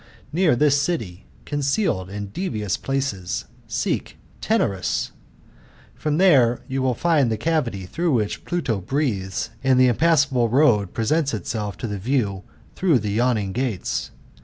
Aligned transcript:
Near 0.33 0.55
this 0.55 0.81
city, 0.81 1.27
concealed 1.45 2.09
in 2.09 2.29
devious 2.29 2.75
places, 2.75 3.45
seekjlenarusi 3.69 5.11
for 5.93 6.09
thefe 6.11 6.59
you 6.67 6.81
will 6.81 6.95
find 6.95 7.31
the 7.31 7.37
cavity 7.37 7.85
through 7.85 8.13
^i^hich 8.15 8.41
PlutQ 8.41 8.83
breathes, 8.87 9.51
an, 9.63 9.77
dJ.heimpa«fsaDie 9.77 10.49
iroadpfesents 10.89 11.39
itselif 11.39 12.43
through 12.75 12.97
the 12.97 13.11
yawning 13.11 13.51
gates. 13.51 14.09